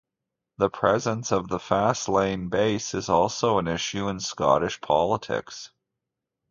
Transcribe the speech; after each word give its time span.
The 0.57 0.71
presence 0.71 1.31
of 1.31 1.47
the 1.49 1.59
Faslane 1.59 2.49
base 2.49 2.95
is 2.95 3.07
also 3.07 3.59
an 3.59 3.67
issue 3.67 4.07
in 4.07 4.19
Scottish 4.19 4.81
politics. 4.81 5.69